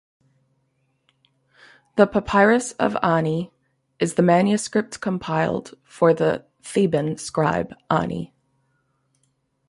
The 1.95 2.07
"Papyrus 2.07 2.71
of 2.79 2.97
Ani" 3.03 3.53
is 3.99 4.15
the 4.15 4.23
manuscript 4.23 4.99
compiled 4.99 5.75
for 5.83 6.11
the 6.11 6.43
Theban 6.63 7.17
scribe 7.17 7.75
Ani. 7.87 8.33